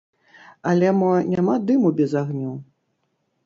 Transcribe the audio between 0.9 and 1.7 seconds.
мо няма